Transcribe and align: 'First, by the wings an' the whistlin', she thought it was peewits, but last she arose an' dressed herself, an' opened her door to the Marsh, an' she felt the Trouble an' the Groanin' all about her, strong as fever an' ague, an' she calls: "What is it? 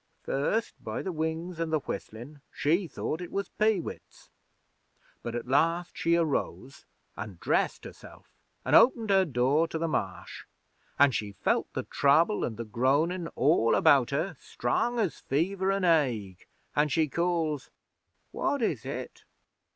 'First, 0.23 0.83
by 0.83 1.03
the 1.03 1.11
wings 1.11 1.59
an' 1.59 1.69
the 1.69 1.77
whistlin', 1.81 2.41
she 2.51 2.87
thought 2.87 3.21
it 3.21 3.31
was 3.31 3.49
peewits, 3.59 4.31
but 5.21 5.45
last 5.45 5.95
she 5.95 6.15
arose 6.15 6.87
an' 7.15 7.37
dressed 7.39 7.83
herself, 7.85 8.33
an' 8.65 8.73
opened 8.73 9.11
her 9.11 9.25
door 9.25 9.67
to 9.67 9.77
the 9.77 9.87
Marsh, 9.87 10.45
an' 10.97 11.11
she 11.11 11.31
felt 11.31 11.71
the 11.73 11.83
Trouble 11.83 12.43
an' 12.43 12.55
the 12.55 12.65
Groanin' 12.65 13.27
all 13.35 13.75
about 13.75 14.09
her, 14.09 14.35
strong 14.39 14.97
as 14.97 15.19
fever 15.19 15.71
an' 15.71 15.83
ague, 15.85 16.47
an' 16.75 16.89
she 16.89 17.07
calls: 17.07 17.69
"What 18.31 18.63
is 18.63 18.87
it? 18.87 19.23